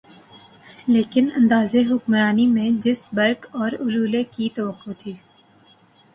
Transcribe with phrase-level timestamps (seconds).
[0.87, 5.13] لیکن انداز حکمرانی میں جس برق اورولولے کی توقع تھی۔